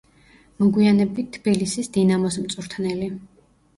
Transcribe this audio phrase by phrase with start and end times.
[0.61, 3.15] მოგვიანებით თბილისის „დინამოს“ მწვრთნელი.